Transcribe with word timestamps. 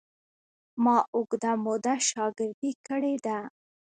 ما 0.83 0.97
اوږده 1.15 1.51
موده 1.65 1.93
شاګردي 2.09 2.71
کړې 2.87 3.13
ده. 3.25 3.37